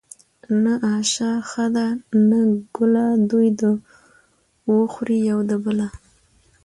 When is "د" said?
3.61-3.63, 5.49-5.51